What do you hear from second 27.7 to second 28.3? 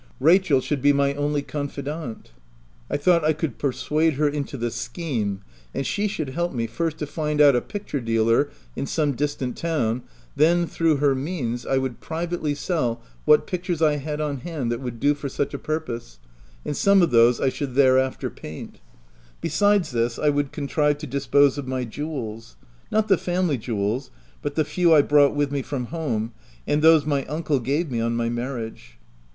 me on my